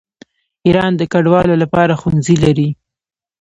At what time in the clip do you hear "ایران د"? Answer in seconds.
0.65-1.01